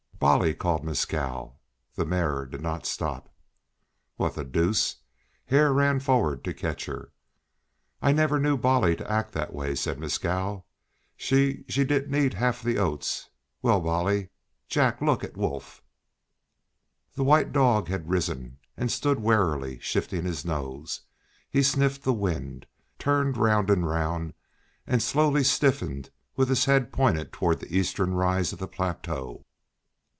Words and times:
"Bolly!" 0.21 0.53
called 0.53 0.83
Mescal. 0.85 1.59
The 1.95 2.05
mare 2.05 2.45
did 2.45 2.61
not 2.61 2.85
stop. 2.85 3.33
"What 4.17 4.35
the 4.35 4.43
deuce?" 4.45 4.97
Hare 5.45 5.73
ran 5.73 5.99
forward 5.99 6.43
to 6.43 6.53
catch 6.53 6.85
her. 6.85 7.11
"I 8.03 8.11
never 8.11 8.39
knew 8.39 8.55
Bolly 8.55 8.95
to 8.97 9.11
act 9.11 9.31
that 9.33 9.51
way," 9.51 9.73
said 9.73 9.97
Mescal. 9.99 10.67
"See 11.17 11.65
she 11.67 11.83
didn't 11.83 12.13
eat 12.13 12.35
half 12.35 12.61
the 12.61 12.77
oats. 12.77 13.31
Well, 13.63 13.79
Bolly 13.81 14.29
Jack! 14.67 15.01
look 15.01 15.23
at 15.23 15.35
Wolf!" 15.35 15.81
The 17.15 17.23
white 17.23 17.51
dog 17.51 17.87
had 17.87 18.07
risen 18.11 18.59
and 18.77 18.91
stood 18.91 19.19
warily 19.21 19.79
shifting 19.79 20.23
his 20.25 20.45
nose. 20.45 21.01
He 21.49 21.63
sniffed 21.63 22.03
the 22.03 22.13
wind, 22.13 22.67
turned 22.99 23.37
round 23.37 23.71
and 23.71 23.89
round, 23.89 24.35
and 24.85 25.01
slowly 25.01 25.43
stiffened 25.43 26.11
with 26.35 26.49
his 26.49 26.65
head 26.65 26.93
pointed 26.93 27.33
toward 27.33 27.59
the 27.59 27.75
eastern 27.75 28.13
rise 28.13 28.53
of 28.53 28.59
the 28.59 28.67
plateau. 28.67 29.45